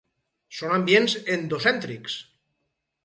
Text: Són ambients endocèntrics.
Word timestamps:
Són 0.59 0.71
ambients 0.77 1.15
endocèntrics. 1.35 2.17